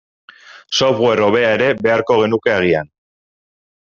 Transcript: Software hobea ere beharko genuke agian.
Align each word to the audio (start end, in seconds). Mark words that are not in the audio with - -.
Software 0.77 1.23
hobea 1.25 1.51
ere 1.57 1.67
beharko 1.87 2.17
genuke 2.21 2.53
agian. 2.57 2.89